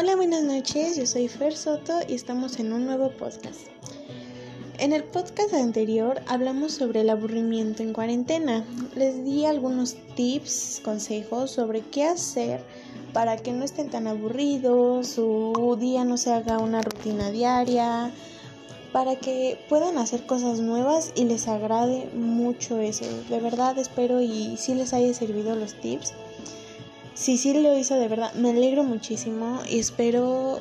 Hola, 0.00 0.14
buenas 0.14 0.44
noches, 0.44 0.96
yo 0.96 1.06
soy 1.06 1.26
Fer 1.26 1.56
Soto 1.56 1.92
y 2.06 2.14
estamos 2.14 2.60
en 2.60 2.72
un 2.72 2.86
nuevo 2.86 3.10
podcast. 3.10 3.62
En 4.78 4.92
el 4.92 5.02
podcast 5.02 5.52
anterior 5.54 6.22
hablamos 6.28 6.70
sobre 6.70 7.00
el 7.00 7.10
aburrimiento 7.10 7.82
en 7.82 7.92
cuarentena. 7.92 8.64
Les 8.94 9.24
di 9.24 9.44
algunos 9.44 9.96
tips, 10.14 10.82
consejos 10.84 11.50
sobre 11.50 11.80
qué 11.80 12.04
hacer 12.04 12.60
para 13.12 13.38
que 13.38 13.50
no 13.50 13.64
estén 13.64 13.90
tan 13.90 14.06
aburridos, 14.06 15.08
su 15.08 15.76
día 15.80 16.04
no 16.04 16.16
se 16.16 16.32
haga 16.32 16.58
una 16.58 16.80
rutina 16.80 17.32
diaria, 17.32 18.12
para 18.92 19.16
que 19.16 19.58
puedan 19.68 19.98
hacer 19.98 20.26
cosas 20.26 20.60
nuevas 20.60 21.10
y 21.16 21.24
les 21.24 21.48
agrade 21.48 22.08
mucho 22.14 22.78
eso. 22.78 23.04
De 23.28 23.40
verdad 23.40 23.76
espero 23.78 24.22
y 24.22 24.56
si 24.58 24.76
les 24.76 24.92
haya 24.92 25.12
servido 25.12 25.56
los 25.56 25.74
tips. 25.74 26.14
Si 27.18 27.36
sí 27.36 27.52
lo 27.52 27.76
hizo 27.76 27.96
de 27.96 28.06
verdad, 28.06 28.32
me 28.34 28.50
alegro 28.50 28.84
muchísimo 28.84 29.58
y 29.68 29.80
espero 29.80 30.60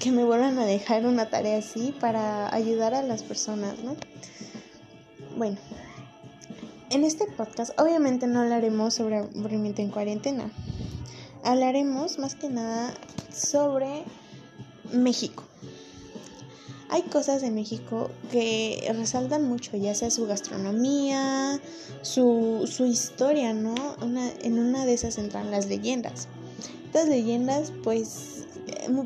que 0.00 0.10
me 0.10 0.24
vuelvan 0.24 0.58
a 0.58 0.64
dejar 0.64 1.06
una 1.06 1.30
tarea 1.30 1.58
así 1.58 1.94
para 2.00 2.52
ayudar 2.52 2.94
a 2.94 3.02
las 3.02 3.22
personas, 3.22 3.78
¿no? 3.78 3.94
Bueno, 5.36 5.56
en 6.90 7.04
este 7.04 7.26
podcast 7.26 7.78
obviamente 7.78 8.26
no 8.26 8.40
hablaremos 8.40 8.92
sobre 8.92 9.18
aburrimiento 9.18 9.82
en 9.82 9.90
cuarentena. 9.90 10.50
Hablaremos 11.44 12.18
más 12.18 12.34
que 12.34 12.48
nada 12.48 12.92
sobre 13.32 14.02
México. 14.92 15.44
Hay 16.94 17.02
cosas 17.02 17.42
de 17.42 17.50
México 17.50 18.08
que 18.30 18.88
resaltan 18.96 19.48
mucho, 19.48 19.76
ya 19.76 19.96
sea 19.96 20.12
su 20.12 20.28
gastronomía, 20.28 21.60
su, 22.02 22.64
historia, 22.88 23.52
¿no? 23.52 23.74
Una, 24.00 24.30
en 24.42 24.60
una 24.60 24.86
de 24.86 24.94
esas 24.94 25.18
entran 25.18 25.50
las 25.50 25.66
leyendas. 25.66 26.28
Estas 26.84 27.08
leyendas, 27.08 27.72
pues, 27.82 28.44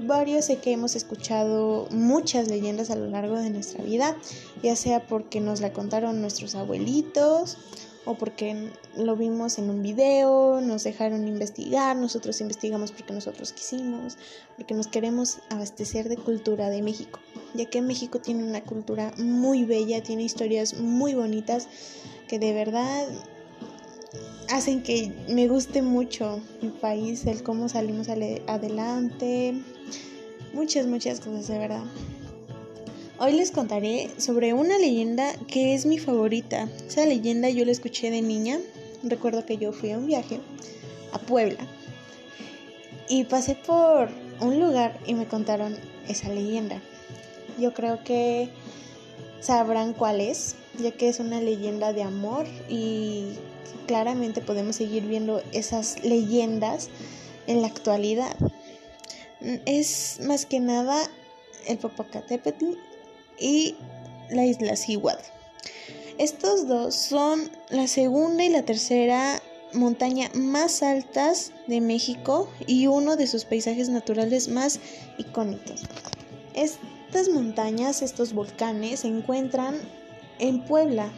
varios 0.07 0.45
sé 0.45 0.59
que 0.59 0.73
hemos 0.73 0.97
escuchado 0.97 1.89
muchas 1.91 2.49
leyendas 2.49 2.91
a 2.91 2.97
lo 2.97 3.07
largo 3.07 3.39
de 3.39 3.49
nuestra 3.49 3.83
vida, 3.83 4.15
ya 4.63 4.77
sea 4.77 5.07
porque 5.07 5.41
nos 5.41 5.63
la 5.63 5.73
contaron 5.73 6.21
nuestros 6.21 6.57
abuelitos 6.57 7.57
o 8.05 8.15
porque 8.15 8.71
lo 8.97 9.17
vimos 9.17 9.59
en 9.59 9.69
un 9.69 9.83
video, 9.83 10.61
nos 10.63 10.85
dejaron 10.85 11.29
investigar, 11.29 11.97
nosotros 11.97 12.41
investigamos 12.41 12.91
porque 12.91 13.13
nosotros 13.13 13.53
quisimos, 13.53 14.17
porque 14.57 14.75
nos 14.75 14.87
queremos 14.87 15.41
abastecer 15.51 16.09
de 16.09 16.17
cultura 16.17 16.71
de 16.71 16.81
México, 16.81 17.21
ya 17.55 17.65
que 17.67 17.83
México 17.83 18.21
tiene 18.21 18.45
una 18.45 18.63
cultura 18.63 19.13
muy 19.19 19.65
bella, 19.65 20.03
tiene 20.03 20.23
historias 20.23 20.75
muy 20.81 21.15
bonitas 21.15 21.69
que 22.29 22.39
de 22.39 22.53
verdad 22.53 23.07
hacen 24.51 24.83
que 24.83 25.13
me 25.29 25.49
guste 25.49 25.83
mucho 25.83 26.41
mi 26.63 26.71
país, 26.71 27.27
el 27.27 27.43
cómo 27.43 27.69
salimos 27.69 28.09
adelante, 28.09 29.55
muchas, 30.53 30.87
muchas 30.87 31.21
cosas 31.21 31.49
de 31.49 31.59
verdad. 31.59 31.85
Hoy 33.21 33.33
les 33.33 33.51
contaré 33.51 34.11
sobre 34.17 34.53
una 34.53 34.79
leyenda 34.79 35.33
que 35.49 35.75
es 35.75 35.87
mi 35.87 35.99
favorita. 35.99 36.69
Esa 36.87 37.05
leyenda 37.05 37.49
yo 37.49 37.65
la 37.65 37.73
escuché 37.73 38.13
de 38.13 38.23
niña. 38.23 38.61
Recuerdo 39.03 39.45
que 39.45 39.57
yo 39.57 39.73
fui 39.73 39.91
a 39.91 39.99
un 39.99 40.07
viaje 40.07 40.39
a 41.13 41.19
Puebla 41.19 41.67
y 43.09 43.25
pasé 43.25 43.55
por 43.55 44.09
un 44.41 44.61
lugar 44.61 44.99
y 45.07 45.15
me 45.15 45.27
contaron 45.27 45.77
esa 46.09 46.29
leyenda. 46.29 46.81
Yo 47.59 47.75
creo 47.75 48.03
que 48.05 48.51
sabrán 49.41 49.93
cuál 49.93 50.21
es, 50.21 50.57
ya 50.79 50.93
que 50.93 51.09
es 51.09 51.21
una 51.21 51.41
leyenda 51.41 51.93
de 51.93 52.03
amor 52.03 52.47
y 52.69 53.33
claramente 53.87 54.41
podemos 54.41 54.77
seguir 54.77 55.05
viendo 55.05 55.43
esas 55.53 56.03
leyendas 56.05 56.89
en 57.47 57.63
la 57.63 57.69
actualidad. 57.69 58.37
Es 59.67 60.19
más 60.23 60.47
que 60.47 60.61
nada 60.61 60.97
el 61.67 61.79
Popocatépetl 61.79 62.67
y 63.39 63.77
la 64.31 64.45
isla 64.45 64.77
Siguad. 64.77 65.19
Estos 66.19 66.67
dos 66.67 66.95
son 66.95 67.51
la 67.71 67.87
segunda 67.87 68.45
y 68.45 68.49
la 68.49 68.65
tercera 68.65 69.41
montaña 69.73 70.31
más 70.35 70.83
altas 70.83 71.53
de 71.67 71.81
México 71.81 72.51
y 72.67 72.87
uno 72.87 73.17
de 73.17 73.27
sus 73.27 73.45
paisajes 73.45 73.89
naturales 73.89 74.49
más 74.49 74.81
icónicos. 75.19 75.83
Estas 77.09 77.31
montañas, 77.31 78.03
estos 78.03 78.35
volcanes, 78.35 79.01
se 79.01 79.09
encuentran 79.09 79.77
en 80.39 80.61
Puebla. 80.61 81.11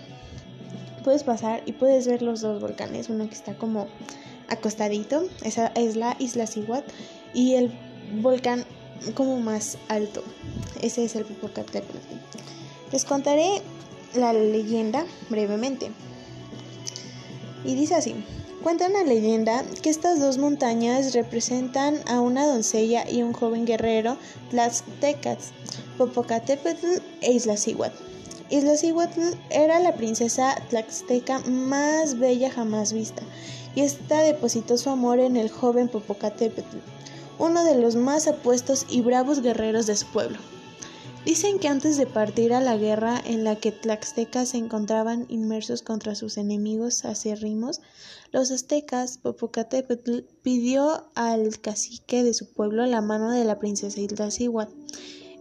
Puedes 1.02 1.24
pasar 1.24 1.64
y 1.66 1.72
puedes 1.72 2.06
ver 2.06 2.22
los 2.22 2.42
dos 2.42 2.60
volcanes, 2.60 3.08
uno 3.08 3.28
que 3.28 3.34
está 3.34 3.56
como 3.56 3.88
acostadito, 4.48 5.24
esa 5.42 5.66
es 5.74 5.96
la 5.96 6.14
isla 6.20 6.46
Siguad, 6.46 6.84
y 7.34 7.54
el 7.54 7.72
volcán 8.22 8.64
como 9.14 9.40
más 9.40 9.78
alto. 9.88 10.22
Ese 10.80 11.04
es 11.04 11.16
el 11.16 11.24
Popocatépetl. 11.24 11.98
Les 12.92 13.04
contaré 13.04 13.60
la 14.14 14.32
leyenda 14.32 15.04
brevemente. 15.28 15.90
Y 17.64 17.74
dice 17.74 17.96
así: 17.96 18.14
Cuenta 18.62 18.88
una 18.88 19.04
leyenda 19.04 19.64
que 19.80 19.88
estas 19.88 20.20
dos 20.20 20.36
montañas 20.36 21.14
representan 21.14 21.98
a 22.06 22.20
una 22.20 22.46
doncella 22.46 23.08
y 23.10 23.22
un 23.22 23.32
joven 23.32 23.64
guerrero 23.64 24.18
tlaxtecas, 24.50 25.52
Popocatépetl 25.96 27.00
e 27.22 27.32
Isla 27.32 27.56
Cihuatl 27.56 29.38
era 29.48 29.80
la 29.80 29.94
princesa 29.94 30.56
tlaxteca 30.68 31.38
más 31.46 32.18
bella 32.18 32.50
jamás 32.50 32.92
vista, 32.92 33.22
y 33.74 33.80
esta 33.80 34.20
depositó 34.20 34.76
su 34.76 34.90
amor 34.90 35.20
en 35.20 35.38
el 35.38 35.48
joven 35.48 35.88
Popocatépetl, 35.88 36.76
uno 37.38 37.64
de 37.64 37.76
los 37.76 37.96
más 37.96 38.28
apuestos 38.28 38.84
y 38.90 39.00
bravos 39.00 39.40
guerreros 39.40 39.86
de 39.86 39.96
su 39.96 40.06
pueblo. 40.08 40.36
Dicen 41.24 41.58
que 41.58 41.68
antes 41.68 41.98
de 41.98 42.06
partir 42.06 42.54
a 42.54 42.60
la 42.60 42.76
guerra 42.76 43.20
en 43.24 43.44
la 43.44 43.56
que 43.56 43.72
Tlaxtecas 43.72 44.50
se 44.50 44.56
encontraban 44.56 45.26
inmersos 45.28 45.82
contra 45.82 46.14
sus 46.14 46.38
enemigos 46.38 47.04
acérrimos, 47.04 47.80
los 48.32 48.50
aztecas 48.50 49.18
Popocatépetl 49.18 50.20
pidió 50.42 51.10
al 51.14 51.60
cacique 51.60 52.24
de 52.24 52.32
su 52.32 52.52
pueblo 52.52 52.86
la 52.86 53.02
mano 53.02 53.30
de 53.30 53.44
la 53.44 53.58
princesa 53.58 54.00
Iztaccíhuatl. 54.00 54.72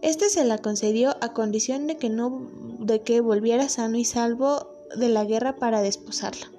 Este 0.02 0.28
se 0.28 0.44
la 0.44 0.58
concedió 0.58 1.16
a 1.20 1.32
condición 1.32 1.86
de 1.86 1.96
que 1.96 2.10
no 2.10 2.50
de 2.80 3.02
que 3.02 3.20
volviera 3.20 3.68
sano 3.68 3.96
y 3.98 4.04
salvo 4.04 4.66
de 4.96 5.08
la 5.08 5.24
guerra 5.24 5.56
para 5.56 5.82
desposarla. 5.82 6.50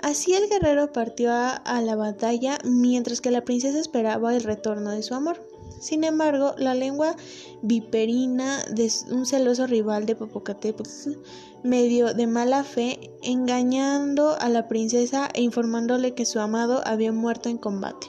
Así 0.00 0.34
el 0.34 0.48
guerrero 0.48 0.92
partió 0.92 1.32
a, 1.32 1.80
la 1.82 1.96
batalla 1.96 2.58
mientras 2.64 3.20
que 3.20 3.32
la 3.32 3.44
princesa 3.44 3.80
esperaba 3.80 4.34
el 4.34 4.44
retorno 4.44 4.92
de 4.92 5.02
su 5.02 5.14
amor. 5.14 5.47
Sin 5.80 6.04
embargo, 6.04 6.54
la 6.58 6.74
lengua 6.74 7.16
viperina 7.62 8.64
de 8.64 8.90
un 9.10 9.26
celoso 9.26 9.66
rival 9.66 10.06
de 10.06 10.16
Popocatépetl, 10.16 11.12
medio 11.62 12.14
de 12.14 12.26
mala 12.26 12.64
fe, 12.64 13.10
engañando 13.22 14.36
a 14.38 14.48
la 14.48 14.68
princesa 14.68 15.28
e 15.34 15.42
informándole 15.42 16.14
que 16.14 16.26
su 16.26 16.40
amado 16.40 16.82
había 16.84 17.12
muerto 17.12 17.48
en 17.48 17.58
combate. 17.58 18.08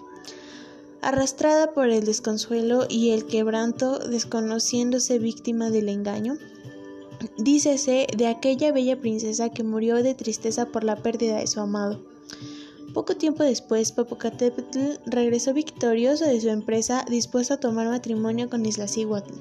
Arrastrada 1.02 1.74
por 1.74 1.90
el 1.90 2.06
desconsuelo 2.06 2.85
y 2.90 3.12
el 3.12 3.25
quebranto, 3.25 4.00
desconociéndose 4.00 5.18
víctima 5.19 5.69
del 5.69 5.90
engaño, 5.90 6.38
Dícese 7.38 8.07
de 8.16 8.28
aquella 8.28 8.72
bella 8.72 9.00
princesa 9.00 9.50
que 9.50 9.63
murió 9.63 10.01
de 10.01 10.16
tristeza 10.16 10.68
por 10.68 10.86
la 10.86 10.96
pérdida 10.96 11.38
de 11.38 11.47
su 11.47 11.59
amado. 11.59 12.01
Poco 12.99 13.15
tiempo 13.15 13.45
después, 13.45 13.93
Popocatépetl 13.93 14.99
regresó 15.05 15.53
victorioso 15.53 16.25
de 16.25 16.41
su 16.41 16.49
empresa, 16.49 17.05
dispuesto 17.09 17.53
a 17.53 17.57
tomar 17.57 17.87
matrimonio 17.87 18.49
con 18.49 18.65
Iztaccíhuatl. 18.65 19.35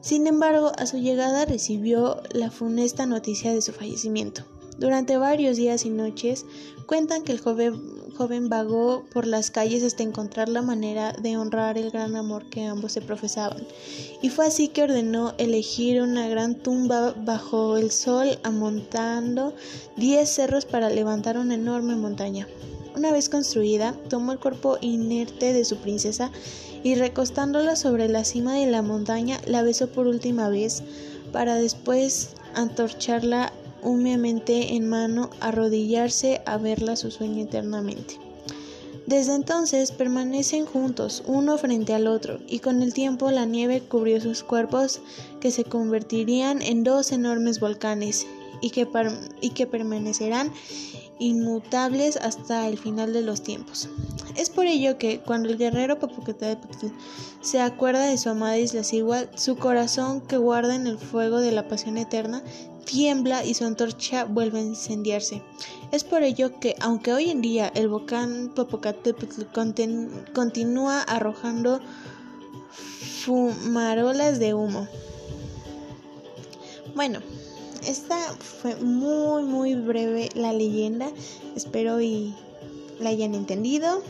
Sin 0.00 0.26
embargo, 0.26 0.72
a 0.78 0.86
su 0.86 0.96
llegada 0.96 1.44
recibió 1.44 2.22
la 2.32 2.50
funesta 2.50 3.04
noticia 3.04 3.52
de 3.52 3.60
su 3.60 3.72
fallecimiento. 3.72 4.44
Durante 4.78 5.18
varios 5.18 5.58
días 5.58 5.84
y 5.84 5.90
noches, 5.90 6.46
cuentan 6.86 7.22
que 7.22 7.32
el 7.32 7.38
joven, 7.38 7.78
joven 8.16 8.48
vagó 8.48 9.04
por 9.12 9.26
las 9.26 9.50
calles 9.50 9.82
hasta 9.82 10.02
encontrar 10.02 10.48
la 10.48 10.62
manera 10.62 11.12
de 11.12 11.36
honrar 11.36 11.76
el 11.76 11.90
gran 11.90 12.16
amor 12.16 12.48
que 12.48 12.64
ambos 12.64 12.92
se 12.92 13.02
profesaban, 13.02 13.66
y 14.22 14.30
fue 14.30 14.46
así 14.46 14.68
que 14.68 14.84
ordenó 14.84 15.34
elegir 15.36 16.00
una 16.00 16.28
gran 16.28 16.54
tumba 16.54 17.12
bajo 17.12 17.76
el 17.76 17.90
sol, 17.90 18.38
amontando 18.42 19.54
diez 19.98 20.30
cerros 20.30 20.64
para 20.64 20.88
levantar 20.88 21.36
una 21.36 21.56
enorme 21.56 21.94
montaña. 21.94 22.48
Una 22.96 23.12
vez 23.12 23.28
construida, 23.28 23.94
tomó 24.08 24.32
el 24.32 24.38
cuerpo 24.38 24.78
inerte 24.80 25.52
de 25.52 25.66
su 25.66 25.76
princesa 25.76 26.32
y 26.82 26.94
recostándola 26.94 27.76
sobre 27.76 28.08
la 28.08 28.24
cima 28.24 28.54
de 28.54 28.66
la 28.66 28.80
montaña, 28.80 29.38
la 29.46 29.62
besó 29.62 29.88
por 29.88 30.06
última 30.06 30.48
vez, 30.48 30.82
para 31.30 31.56
después 31.56 32.30
antorcharla 32.54 33.52
humeante 33.82 34.74
en 34.74 34.88
mano, 34.88 35.28
arrodillarse 35.40 36.40
a 36.46 36.56
verla 36.56 36.96
su 36.96 37.10
sueño 37.10 37.42
eternamente. 37.42 38.18
Desde 39.06 39.34
entonces 39.34 39.92
permanecen 39.92 40.64
juntos, 40.64 41.22
uno 41.26 41.58
frente 41.58 41.92
al 41.92 42.06
otro, 42.06 42.40
y 42.48 42.60
con 42.60 42.80
el 42.82 42.94
tiempo 42.94 43.30
la 43.30 43.44
nieve 43.44 43.82
cubrió 43.82 44.22
sus 44.22 44.42
cuerpos, 44.42 45.00
que 45.38 45.50
se 45.50 45.64
convertirían 45.64 46.62
en 46.62 46.82
dos 46.82 47.12
enormes 47.12 47.60
volcanes, 47.60 48.26
y 48.62 48.70
que, 48.70 48.88
y 49.42 49.50
que 49.50 49.66
permanecerán 49.66 50.50
inmutables 51.18 52.16
hasta 52.16 52.68
el 52.68 52.78
final 52.78 53.12
de 53.12 53.22
los 53.22 53.42
tiempos. 53.42 53.88
Es 54.36 54.50
por 54.50 54.66
ello 54.66 54.98
que 54.98 55.20
cuando 55.20 55.48
el 55.48 55.56
guerrero 55.56 55.98
Popocatépetl 55.98 56.88
se 57.40 57.60
acuerda 57.60 58.04
de 58.06 58.18
su 58.18 58.28
amada 58.28 58.58
Isla 58.58 58.82
Igual, 58.92 59.30
su 59.34 59.56
corazón 59.56 60.20
que 60.20 60.36
guarda 60.36 60.74
en 60.74 60.86
el 60.86 60.98
fuego 60.98 61.40
de 61.40 61.52
la 61.52 61.68
pasión 61.68 61.96
eterna 61.96 62.42
tiembla 62.84 63.44
y 63.44 63.54
su 63.54 63.64
antorcha 63.64 64.24
vuelve 64.24 64.60
a 64.60 64.62
incendiarse. 64.62 65.42
Es 65.90 66.04
por 66.04 66.22
ello 66.22 66.58
que, 66.60 66.76
aunque 66.80 67.12
hoy 67.12 67.30
en 67.30 67.42
día 67.42 67.70
el 67.74 67.88
volcán 67.88 68.52
Popocatépetl 68.54 69.42
continúa 70.32 71.02
arrojando 71.02 71.80
fumarolas 73.24 74.38
de 74.38 74.54
humo. 74.54 74.86
Bueno, 76.94 77.20
esta 77.86 78.18
fue 78.34 78.76
muy 78.76 79.44
muy 79.44 79.74
breve 79.74 80.28
la 80.34 80.52
leyenda. 80.52 81.08
Espero 81.54 82.00
y 82.00 82.34
la 83.00 83.10
hayan 83.10 83.34
entendido, 83.34 84.02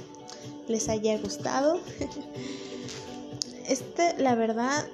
les 0.69 0.89
haya 0.89 1.19
gustado. 1.19 1.81
Este, 3.69 4.17
la 4.19 4.37
verdad, 4.37 4.87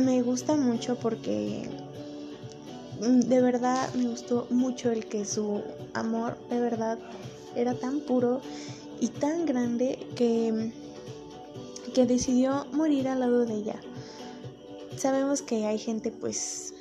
me 0.00 0.22
gusta 0.22 0.54
mucho 0.54 0.94
porque 0.94 1.68
mm, 3.00 3.20
de 3.22 3.40
verdad 3.40 3.92
me 3.94 4.06
gustó 4.06 4.46
mucho 4.50 4.92
el 4.92 5.06
que 5.06 5.24
su 5.24 5.60
amor 5.92 6.38
de 6.48 6.60
verdad 6.60 6.98
era 7.56 7.74
tan 7.74 7.98
puro 7.98 8.40
y 9.00 9.08
tan 9.08 9.46
grande 9.46 9.98
que, 10.14 10.70
que 11.92 12.06
decidió 12.06 12.66
morir 12.70 13.08
al 13.08 13.18
lado 13.18 13.44
de 13.46 13.54
ella. 13.54 13.80
Sabemos 14.96 15.42
que 15.42 15.66
hay 15.66 15.78
gente 15.78 16.12
pues 16.12 16.74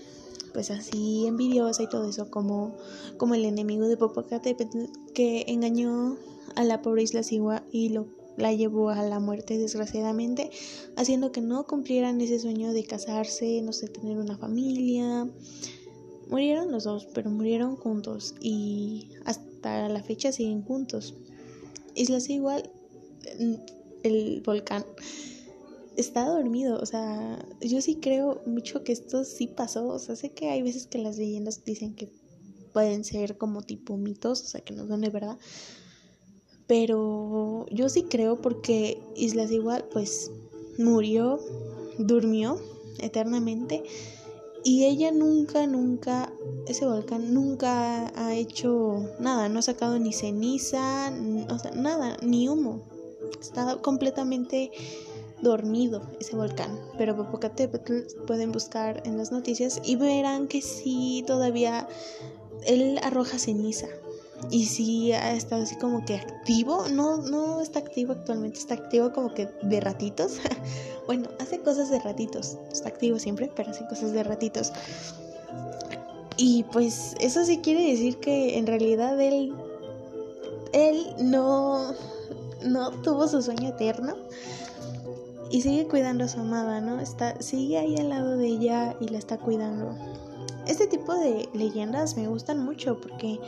pues 0.53 0.71
así 0.71 1.25
envidiosa 1.27 1.83
y 1.83 1.89
todo 1.89 2.09
eso 2.09 2.29
como, 2.29 2.75
como 3.17 3.35
el 3.35 3.45
enemigo 3.45 3.87
de 3.87 3.97
Popocatépetl 3.97 4.85
que 5.13 5.45
engañó 5.47 6.17
a 6.55 6.63
la 6.63 6.81
pobre 6.81 7.03
Isla 7.03 7.23
Sigua 7.23 7.63
y 7.71 7.89
lo 7.89 8.07
la 8.39 8.53
llevó 8.53 8.89
a 8.89 9.03
la 9.03 9.19
muerte 9.19 9.57
desgraciadamente, 9.57 10.49
haciendo 10.95 11.31
que 11.31 11.41
no 11.41 11.65
cumplieran 11.67 12.21
ese 12.21 12.39
sueño 12.39 12.71
de 12.71 12.85
casarse, 12.85 13.61
no 13.61 13.73
sé, 13.73 13.89
tener 13.89 14.17
una 14.17 14.37
familia. 14.37 15.27
Murieron 16.29 16.71
los 16.71 16.85
dos, 16.85 17.07
pero 17.13 17.29
murieron 17.29 17.75
juntos 17.75 18.35
y 18.39 19.09
hasta 19.25 19.89
la 19.89 20.01
fecha 20.01 20.31
siguen 20.31 20.63
juntos. 20.63 21.15
Islas 21.95 22.29
igual, 22.29 22.71
el 24.03 24.41
volcán 24.45 24.85
está 26.01 26.25
dormido, 26.25 26.79
o 26.79 26.85
sea, 26.85 27.45
yo 27.61 27.81
sí 27.81 27.95
creo 27.95 28.41
mucho 28.45 28.83
que 28.83 28.91
esto 28.91 29.23
sí 29.23 29.47
pasó, 29.47 29.87
o 29.87 29.99
sea, 29.99 30.15
sé 30.15 30.31
que 30.31 30.49
hay 30.49 30.61
veces 30.61 30.87
que 30.87 30.97
las 30.97 31.17
leyendas 31.17 31.63
dicen 31.65 31.95
que 31.95 32.11
pueden 32.73 33.03
ser 33.03 33.37
como 33.37 33.61
tipo 33.61 33.97
mitos, 33.97 34.43
o 34.43 34.47
sea, 34.47 34.61
que 34.61 34.73
no 34.73 34.87
son 34.87 35.01
de 35.01 35.09
verdad, 35.09 35.37
pero 36.67 37.65
yo 37.71 37.89
sí 37.89 38.03
creo 38.03 38.41
porque 38.41 39.01
Islas 39.15 39.51
igual 39.51 39.85
pues 39.91 40.31
murió, 40.77 41.39
durmió 41.97 42.59
eternamente 42.99 43.83
y 44.63 44.85
ella 44.85 45.11
nunca, 45.11 45.67
nunca, 45.67 46.31
ese 46.67 46.85
volcán 46.85 47.33
nunca 47.33 48.11
ha 48.15 48.35
hecho 48.35 49.09
nada, 49.19 49.49
no 49.49 49.59
ha 49.59 49.61
sacado 49.61 49.97
ni 49.99 50.11
ceniza, 50.11 51.13
o 51.49 51.59
sea, 51.59 51.71
nada, 51.71 52.17
ni 52.21 52.49
humo. 52.49 52.81
Está 53.39 53.77
completamente 53.77 54.71
dormido 55.41 56.01
ese 56.19 56.35
volcán. 56.35 56.79
Pero 56.97 57.15
Popocatépetl 57.15 58.25
pueden 58.27 58.51
buscar 58.51 59.01
en 59.05 59.17
las 59.17 59.31
noticias 59.31 59.81
y 59.83 59.95
verán 59.95 60.47
que 60.47 60.61
sí, 60.61 61.23
todavía 61.25 61.87
él 62.65 62.99
arroja 63.03 63.39
ceniza 63.39 63.87
y 64.51 64.65
sí 64.65 65.11
ha 65.11 65.33
estado 65.33 65.63
así 65.63 65.75
como 65.75 66.05
que 66.05 66.15
activo, 66.15 66.87
no, 66.89 67.17
no 67.17 67.61
está 67.61 67.79
activo 67.79 68.13
actualmente, 68.13 68.59
está 68.59 68.73
activo 68.75 69.11
como 69.11 69.33
que 69.33 69.47
de 69.61 69.79
ratitos. 69.79 70.39
bueno, 71.07 71.29
hace 71.39 71.59
cosas 71.59 71.89
de 71.89 71.99
ratitos, 71.99 72.57
está 72.71 72.89
activo 72.89 73.19
siempre, 73.19 73.51
pero 73.55 73.71
hace 73.71 73.85
cosas 73.87 74.11
de 74.13 74.23
ratitos. 74.23 74.71
Y 76.37 76.63
pues 76.71 77.15
eso 77.19 77.43
sí 77.43 77.57
quiere 77.57 77.91
decir 77.91 78.17
que 78.17 78.57
en 78.57 78.65
realidad 78.65 79.19
él, 79.19 79.53
él 80.71 81.05
no, 81.19 81.93
no 82.63 82.91
tuvo 83.01 83.27
su 83.27 83.41
sueño 83.41 83.69
eterno 83.69 84.15
y 85.51 85.61
sigue 85.61 85.87
cuidando 85.87 86.25
a 86.25 86.27
su 86.27 86.39
amada, 86.39 86.81
¿no? 86.81 86.99
Está, 86.99 87.41
sigue 87.41 87.77
ahí 87.77 87.95
al 87.97 88.09
lado 88.09 88.37
de 88.37 88.47
ella 88.47 88.95
y 88.99 89.07
la 89.07 89.17
está 89.17 89.37
cuidando. 89.37 89.95
Este 90.67 90.87
tipo 90.87 91.15
de 91.15 91.49
leyendas 91.53 92.15
me 92.15 92.27
gustan 92.27 92.63
mucho 92.63 93.01
porque 93.01 93.39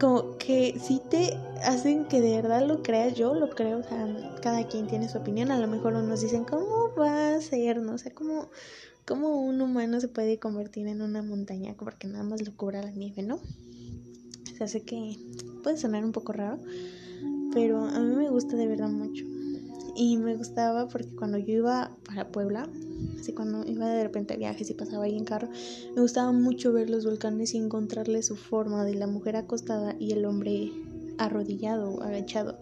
como 0.00 0.38
que 0.38 0.78
si 0.80 0.98
te 0.98 1.36
hacen 1.64 2.06
que 2.06 2.20
de 2.20 2.36
verdad 2.36 2.66
lo 2.66 2.82
creas, 2.82 3.14
yo 3.14 3.34
lo 3.34 3.50
creo, 3.50 3.78
o 3.78 3.82
sea, 3.82 4.08
cada 4.40 4.66
quien 4.66 4.86
tiene 4.86 5.08
su 5.08 5.18
opinión, 5.18 5.50
a 5.50 5.60
lo 5.60 5.68
mejor 5.68 5.94
unos 5.94 6.22
dicen, 6.22 6.44
¿cómo 6.44 6.94
va 6.98 7.34
a 7.34 7.40
ser? 7.40 7.80
No 7.82 7.98
sé, 7.98 8.10
¿cómo, 8.12 8.48
¿cómo 9.06 9.42
un 9.42 9.60
humano 9.60 10.00
se 10.00 10.08
puede 10.08 10.38
convertir 10.38 10.86
en 10.88 11.02
una 11.02 11.22
montaña 11.22 11.74
porque 11.78 12.08
nada 12.08 12.24
más 12.24 12.40
lo 12.42 12.56
cubra 12.56 12.82
la 12.82 12.90
nieve, 12.90 13.22
¿no? 13.22 13.36
O 13.36 14.56
sea, 14.56 14.66
sé 14.66 14.82
que 14.82 15.18
puede 15.62 15.76
sonar 15.76 16.04
un 16.04 16.12
poco 16.12 16.32
raro, 16.32 16.58
pero 17.52 17.84
a 17.84 18.00
mí 18.00 18.16
me 18.16 18.30
gusta 18.30 18.56
de 18.56 18.66
verdad 18.66 18.88
mucho. 18.88 19.24
Y 19.94 20.16
me 20.16 20.36
gustaba 20.36 20.88
porque 20.88 21.14
cuando 21.14 21.38
yo 21.38 21.54
iba 21.54 21.96
para 22.04 22.28
Puebla, 22.28 22.68
así 23.18 23.32
cuando 23.32 23.64
iba 23.66 23.88
de 23.88 24.02
repente 24.02 24.34
a 24.34 24.36
viajes 24.36 24.70
y 24.70 24.74
pasaba 24.74 25.04
ahí 25.04 25.16
en 25.16 25.24
carro, 25.24 25.48
me 25.94 26.00
gustaba 26.00 26.32
mucho 26.32 26.72
ver 26.72 26.88
los 26.88 27.04
volcanes 27.04 27.54
y 27.54 27.58
encontrarle 27.58 28.22
su 28.22 28.36
forma 28.36 28.84
de 28.84 28.94
la 28.94 29.06
mujer 29.06 29.36
acostada 29.36 29.94
y 29.98 30.12
el 30.12 30.24
hombre 30.24 30.72
arrodillado, 31.18 32.02
agachado. 32.02 32.58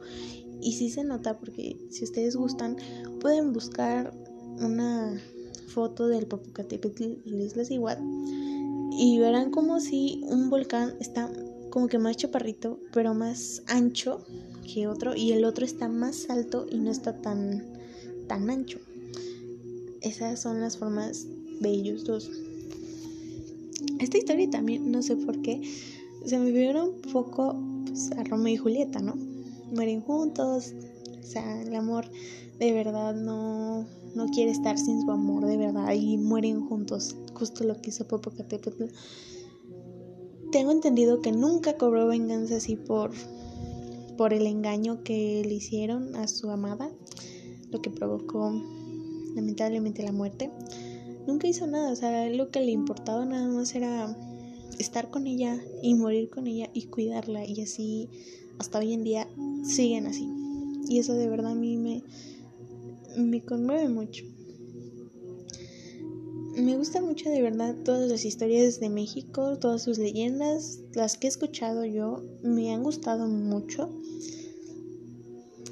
Y 0.60 0.72
sí 0.72 0.90
se 0.90 1.04
nota 1.04 1.38
porque 1.38 1.78
si 1.90 2.04
ustedes 2.04 2.36
gustan, 2.36 2.76
pueden 3.20 3.52
buscar 3.52 4.12
una 4.58 5.18
foto 5.68 6.08
del 6.08 6.26
Popocatépetl 6.26 7.04
y 7.24 7.30
las 7.30 7.46
Islas 7.46 7.70
Igual 7.70 7.98
y 8.92 9.18
verán 9.18 9.50
como 9.50 9.80
si 9.80 10.20
un 10.24 10.50
volcán 10.50 10.94
está 11.00 11.30
como 11.70 11.86
que 11.86 11.98
más 11.98 12.16
chaparrito, 12.16 12.80
pero 12.92 13.14
más 13.14 13.62
ancho 13.66 14.24
que 14.62 14.86
otro 14.86 15.14
y 15.16 15.32
el 15.32 15.44
otro 15.44 15.64
está 15.64 15.88
más 15.88 16.30
alto 16.30 16.66
y 16.70 16.78
no 16.78 16.90
está 16.90 17.20
tan 17.20 17.64
tan 18.26 18.48
ancho. 18.48 18.78
Esas 20.00 20.40
son 20.40 20.60
las 20.60 20.76
formas 20.76 21.26
de 21.60 21.68
ellos 21.68 22.04
dos. 22.04 22.30
Esta 23.98 24.18
historia 24.18 24.48
también, 24.48 24.90
no 24.90 25.02
sé 25.02 25.16
por 25.16 25.42
qué, 25.42 25.60
se 26.24 26.38
me 26.38 26.52
vieron 26.52 26.90
un 26.90 27.12
poco 27.12 27.56
pues, 27.86 28.12
a 28.12 28.24
Romeo 28.24 28.54
y 28.54 28.56
Julieta, 28.56 29.00
¿no? 29.00 29.16
Mueren 29.72 30.00
juntos, 30.00 30.72
o 31.20 31.26
sea, 31.26 31.62
el 31.62 31.74
amor 31.74 32.06
de 32.58 32.72
verdad 32.72 33.14
no, 33.14 33.86
no 34.14 34.26
quiere 34.28 34.50
estar 34.50 34.78
sin 34.78 35.02
su 35.02 35.10
amor 35.10 35.46
de 35.46 35.56
verdad 35.56 35.92
y 35.92 36.16
mueren 36.16 36.66
juntos, 36.66 37.16
justo 37.34 37.64
lo 37.64 37.80
que 37.80 37.90
hizo 37.90 38.06
Popocatépetl 38.06 38.84
tengo 40.50 40.72
entendido 40.72 41.20
que 41.20 41.32
nunca 41.32 41.76
cobró 41.76 42.06
venganza 42.06 42.56
así 42.56 42.76
por, 42.76 43.12
por 44.20 44.34
el 44.34 44.46
engaño 44.46 45.02
que 45.02 45.42
le 45.46 45.54
hicieron 45.54 46.14
a 46.14 46.28
su 46.28 46.50
amada, 46.50 46.90
lo 47.70 47.80
que 47.80 47.88
provocó 47.88 48.52
lamentablemente 49.34 50.02
la 50.02 50.12
muerte. 50.12 50.50
Nunca 51.26 51.48
hizo 51.48 51.66
nada, 51.66 51.90
o 51.90 51.96
sea, 51.96 52.28
lo 52.28 52.50
que 52.50 52.60
le 52.60 52.70
importaba 52.70 53.24
nada 53.24 53.48
más 53.48 53.74
era 53.74 54.14
estar 54.78 55.08
con 55.08 55.26
ella 55.26 55.58
y 55.82 55.94
morir 55.94 56.28
con 56.28 56.46
ella 56.46 56.68
y 56.74 56.82
cuidarla 56.88 57.46
y 57.46 57.62
así 57.62 58.10
hasta 58.58 58.80
hoy 58.80 58.92
en 58.92 59.04
día 59.04 59.26
siguen 59.64 60.06
así. 60.06 60.28
Y 60.86 60.98
eso 60.98 61.14
de 61.14 61.26
verdad 61.26 61.52
a 61.52 61.54
mí 61.54 61.78
me, 61.78 62.02
me 63.16 63.42
conmueve 63.42 63.88
mucho 63.88 64.26
me 66.60 66.76
gusta 66.76 67.00
mucho 67.00 67.30
de 67.30 67.42
verdad 67.42 67.74
todas 67.84 68.10
las 68.10 68.24
historias 68.24 68.80
de 68.80 68.90
México, 68.90 69.58
todas 69.58 69.82
sus 69.82 69.98
leyendas, 69.98 70.80
las 70.92 71.16
que 71.16 71.26
he 71.26 71.30
escuchado 71.30 71.84
yo, 71.84 72.22
me 72.42 72.72
han 72.74 72.82
gustado 72.82 73.26
mucho. 73.26 73.90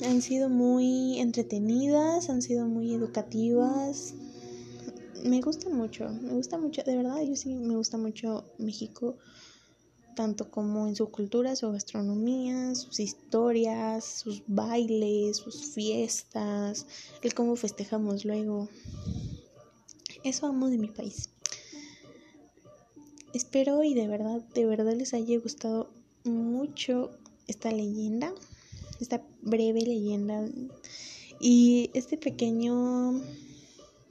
Han 0.05 0.23
sido 0.23 0.49
muy 0.49 1.19
entretenidas, 1.19 2.31
han 2.31 2.43
sido 2.43 2.67
muy 2.67 2.95
educativas. 2.95 4.15
Me 5.25 5.41
gusta 5.41 5.69
mucho, 5.69 6.09
me 6.09 6.33
gusta 6.35 6.59
mucho, 6.59 6.83
de 6.85 6.97
verdad, 6.97 7.21
yo 7.23 7.37
sí 7.37 7.55
me 7.55 7.77
gusta 7.77 7.99
mucho 7.99 8.45
México, 8.59 9.17
tanto 10.15 10.51
como 10.51 10.87
en 10.87 10.97
su 10.97 11.11
cultura, 11.11 11.57
su 11.57 11.71
gastronomía, 11.71 12.75
sus 12.75 13.01
historias, 13.01 14.05
sus 14.05 14.43
bailes, 14.47 15.39
sus 15.39 15.73
fiestas, 15.73 16.87
el 17.23 17.35
cómo 17.35 17.57
festejamos 17.57 18.25
luego. 18.25 18.69
Eso 20.29 20.47
amo 20.47 20.69
de 20.69 20.77
mi 20.77 20.89
país. 20.89 21.31
Espero 23.33 23.83
y 23.83 23.95
de 23.95 24.07
verdad, 24.09 24.43
de 24.53 24.67
verdad 24.67 24.95
les 24.95 25.15
haya 25.15 25.39
gustado 25.39 25.91
mucho 26.25 27.13
esta 27.47 27.73
leyenda, 27.73 28.35
esta 29.01 29.23
breve 29.41 29.81
leyenda 29.81 30.47
y 31.41 31.89
este 31.95 32.19
pequeño, 32.19 33.23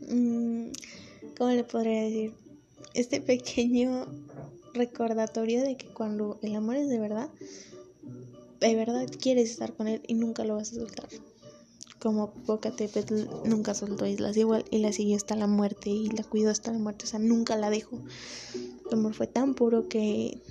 mm, 0.09 0.71
¿cómo 1.37 1.51
le 1.51 1.63
podría 1.63 2.01
decir? 2.01 2.33
Este 2.95 3.21
pequeño 3.21 4.07
recordatorio 4.73 5.61
de 5.61 5.77
que 5.77 5.85
cuando 5.85 6.39
el 6.41 6.55
amor 6.55 6.77
es 6.77 6.89
de 6.89 6.97
verdad, 6.97 7.29
de 8.59 8.75
verdad 8.75 9.05
quieres 9.21 9.51
estar 9.51 9.71
con 9.75 9.87
él 9.87 10.01
y 10.07 10.15
nunca 10.15 10.43
lo 10.45 10.55
vas 10.55 10.71
a 10.71 10.77
soltar. 10.77 11.09
Como 11.99 12.31
Popocatépetl 12.31 13.23
nunca 13.45 13.73
soltó 13.73 14.05
Islas 14.05 14.37
igual 14.37 14.65
y 14.69 14.79
la 14.79 14.93
siguió 14.93 15.15
hasta 15.15 15.35
la 15.35 15.47
muerte 15.47 15.89
y 15.89 16.09
la 16.09 16.23
cuidó 16.23 16.51
hasta 16.51 16.71
la 16.71 16.79
muerte, 16.79 17.05
o 17.05 17.07
sea, 17.07 17.19
nunca 17.19 17.57
la 17.57 17.69
dejó. 17.69 17.99
El 18.87 18.99
amor 18.99 19.13
fue 19.13 19.27
tan 19.27 19.55
puro 19.55 19.87
que 19.89 20.41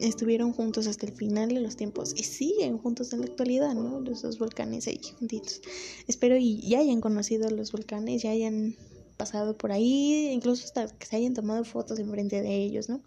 estuvieron 0.00 0.52
juntos 0.52 0.86
hasta 0.86 1.06
el 1.06 1.12
final 1.12 1.48
de 1.48 1.60
los 1.60 1.76
tiempos 1.76 2.14
y 2.16 2.24
siguen 2.24 2.78
juntos 2.78 3.12
en 3.12 3.20
la 3.20 3.26
actualidad, 3.26 3.74
¿no? 3.74 4.00
Los 4.00 4.22
dos 4.22 4.38
volcanes 4.38 4.86
ahí 4.86 5.00
juntitos. 5.18 5.60
Espero 6.06 6.36
y 6.36 6.60
ya 6.60 6.78
hayan 6.78 7.00
conocido 7.00 7.50
los 7.50 7.72
volcanes, 7.72 8.22
ya 8.22 8.30
hayan 8.30 8.76
pasado 9.16 9.56
por 9.56 9.72
ahí, 9.72 10.30
incluso 10.32 10.64
hasta 10.64 10.86
que 10.88 11.06
se 11.06 11.16
hayan 11.16 11.34
tomado 11.34 11.64
fotos 11.64 11.98
enfrente 11.98 12.42
de 12.42 12.54
ellos, 12.56 12.88
¿no? 12.88 13.02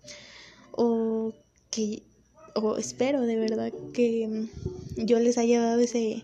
O 0.71 1.33
que, 1.71 2.03
o 2.55 2.77
espero 2.77 3.21
de 3.21 3.37
verdad 3.37 3.71
que 3.93 4.47
yo 4.97 5.19
les 5.19 5.37
haya 5.37 5.61
dado 5.61 5.79
ese 5.79 6.23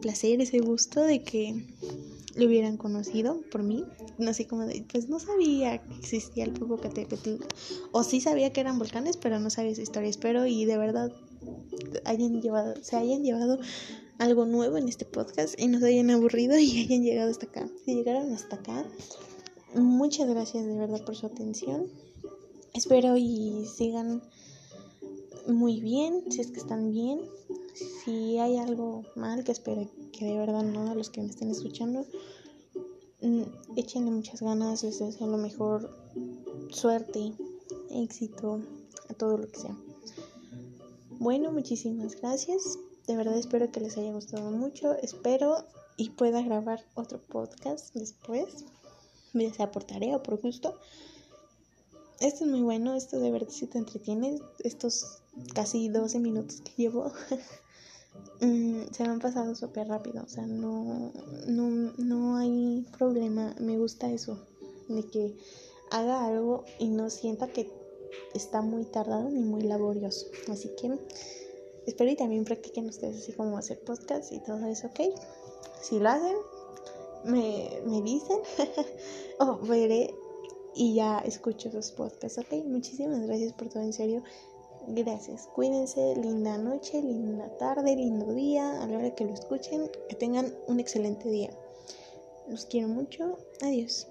placer, 0.00 0.40
ese 0.40 0.58
gusto 0.60 1.02
de 1.02 1.22
que 1.22 1.66
lo 2.34 2.46
hubieran 2.46 2.76
conocido 2.76 3.40
por 3.50 3.62
mí, 3.62 3.84
así 4.26 4.44
como 4.44 4.66
de, 4.66 4.84
pues 4.90 5.08
no 5.08 5.18
sabía 5.18 5.78
que 5.78 5.94
existía 5.98 6.44
el 6.44 6.52
Popocatépetl, 6.52 7.42
o 7.92 8.02
sí 8.02 8.20
sabía 8.20 8.52
que 8.52 8.60
eran 8.60 8.78
volcanes, 8.78 9.16
pero 9.16 9.38
no 9.40 9.50
sabía 9.50 9.72
esa 9.72 9.82
historia, 9.82 10.08
espero 10.08 10.46
y 10.46 10.64
de 10.64 10.78
verdad 10.78 11.12
hayan 12.04 12.40
llevado, 12.40 12.74
se 12.82 12.96
hayan 12.96 13.22
llevado 13.22 13.58
algo 14.18 14.44
nuevo 14.44 14.76
en 14.76 14.88
este 14.88 15.04
podcast 15.04 15.58
y 15.58 15.66
no 15.66 15.80
se 15.80 15.86
hayan 15.86 16.10
aburrido 16.10 16.58
y 16.58 16.80
hayan 16.84 17.02
llegado 17.02 17.30
hasta 17.30 17.46
acá. 17.46 17.68
Si 17.84 17.94
llegaron 17.94 18.32
hasta 18.32 18.56
acá, 18.56 18.84
muchas 19.74 20.28
gracias 20.28 20.66
de 20.66 20.76
verdad 20.76 21.04
por 21.04 21.16
su 21.16 21.26
atención. 21.26 21.86
Espero 22.74 23.16
y 23.16 23.66
sigan 23.66 24.22
muy 25.46 25.80
bien, 25.80 26.24
si 26.30 26.40
es 26.40 26.50
que 26.50 26.60
están 26.60 26.90
bien. 26.90 27.20
Si 27.74 28.38
hay 28.38 28.58
algo 28.58 29.04
mal, 29.16 29.44
que 29.44 29.52
espero 29.52 29.88
que 30.12 30.24
de 30.24 30.38
verdad 30.38 30.62
no, 30.62 30.90
a 30.90 30.94
los 30.94 31.10
que 31.10 31.22
me 31.22 31.28
estén 31.28 31.50
escuchando, 31.50 32.06
mm, 33.22 33.42
échenle 33.76 34.10
muchas 34.10 34.42
ganas, 34.42 34.82
les 34.82 34.98
deseo 34.98 35.26
lo 35.26 35.38
mejor, 35.38 35.90
suerte, 36.70 37.32
éxito, 37.90 38.60
a 39.08 39.14
todo 39.14 39.38
lo 39.38 39.48
que 39.48 39.60
sea. 39.60 39.76
Bueno, 41.18 41.52
muchísimas 41.52 42.16
gracias. 42.20 42.78
De 43.06 43.16
verdad 43.16 43.36
espero 43.36 43.70
que 43.70 43.80
les 43.80 43.98
haya 43.98 44.12
gustado 44.12 44.50
mucho. 44.50 44.94
Espero 44.94 45.64
y 45.96 46.10
pueda 46.10 46.40
grabar 46.40 46.84
otro 46.94 47.20
podcast 47.20 47.94
después, 47.94 48.64
ya 49.34 49.52
sea 49.52 49.70
por 49.70 49.84
tarea 49.84 50.16
o 50.16 50.22
por 50.22 50.40
gusto. 50.40 50.78
Esto 52.20 52.44
es 52.44 52.50
muy 52.50 52.60
bueno, 52.60 52.94
esto 52.94 53.18
de 53.18 53.30
verdad 53.30 53.48
sí 53.48 53.66
te 53.66 53.78
entretiene. 53.78 54.38
Estos 54.58 55.22
casi 55.54 55.88
12 55.88 56.18
minutos 56.18 56.60
que 56.60 56.82
llevo 56.82 57.10
mm, 58.42 58.82
se 58.92 59.02
han 59.04 59.20
pasado 59.20 59.54
súper 59.54 59.88
rápido. 59.88 60.22
O 60.22 60.28
sea, 60.28 60.46
no, 60.46 61.12
no, 61.46 61.92
no 61.96 62.36
hay 62.36 62.86
problema. 62.98 63.54
Me 63.58 63.78
gusta 63.78 64.12
eso, 64.12 64.38
de 64.88 65.02
que 65.04 65.34
haga 65.90 66.26
algo 66.26 66.66
y 66.78 66.88
no 66.88 67.08
sienta 67.08 67.48
que 67.48 67.72
está 68.34 68.60
muy 68.60 68.84
tardado 68.84 69.30
ni 69.30 69.42
muy 69.42 69.62
laborioso. 69.62 70.26
Así 70.48 70.70
que 70.78 70.98
espero 71.86 72.10
y 72.10 72.16
también 72.16 72.44
practiquen 72.44 72.86
ustedes 72.86 73.22
así 73.22 73.32
como 73.32 73.56
hacer 73.56 73.80
podcast 73.80 74.30
y 74.30 74.40
todo 74.40 74.66
eso, 74.66 74.88
¿ok? 74.88 75.00
Si 75.80 75.98
lo 75.98 76.10
hacen, 76.10 76.36
me, 77.24 77.80
me 77.86 78.02
dicen 78.02 78.40
o 79.38 79.56
veré 79.58 80.09
y 80.80 80.94
ya 80.94 81.18
escucho 81.18 81.70
sus 81.70 81.90
podcasts, 81.90 82.38
¿ok? 82.38 82.64
Muchísimas 82.64 83.20
gracias 83.26 83.52
por 83.52 83.68
todo, 83.68 83.82
en 83.82 83.92
serio. 83.92 84.22
Gracias, 84.88 85.46
cuídense, 85.54 86.16
linda 86.16 86.56
noche, 86.56 87.02
linda 87.02 87.54
tarde, 87.58 87.94
lindo 87.94 88.32
día, 88.32 88.82
a 88.82 88.86
la 88.86 88.96
hora 88.96 89.14
que 89.14 89.26
lo 89.26 89.34
escuchen, 89.34 89.90
que 90.08 90.16
tengan 90.16 90.54
un 90.68 90.80
excelente 90.80 91.28
día. 91.28 91.50
Los 92.48 92.64
quiero 92.64 92.88
mucho, 92.88 93.36
adiós. 93.60 94.09